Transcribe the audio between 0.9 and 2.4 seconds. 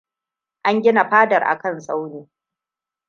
fadar akan tsauni.